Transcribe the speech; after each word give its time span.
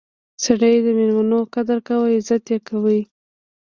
سړی 0.43 0.75
د 0.85 0.87
میلمنو 0.97 1.39
قدر 1.53 1.77
کاوه 1.87 2.07
او 2.09 2.13
عزت 2.17 2.43
یې 2.51 2.57
کاوه. 2.67 2.99